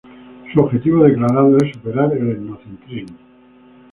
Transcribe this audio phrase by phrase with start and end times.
[0.51, 3.17] Su objetivo declarado es superar el etnocentrismo.